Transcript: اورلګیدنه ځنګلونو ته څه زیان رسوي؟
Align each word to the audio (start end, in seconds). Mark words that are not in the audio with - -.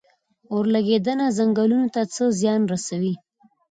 اورلګیدنه 0.53 1.25
ځنګلونو 1.37 1.87
ته 1.95 2.01
څه 2.13 2.23
زیان 2.39 2.61
رسوي؟ 2.71 3.13